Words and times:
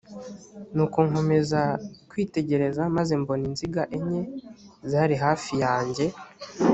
nuko 0.73 0.99
nkomeza 1.07 1.61
kwitegereza 2.09 2.81
maze 2.95 3.13
mbona 3.21 3.43
inziga 3.49 3.83
enye 3.97 4.21
zari 4.91 5.15
hafi 5.23 5.53
yanjye 5.63 6.05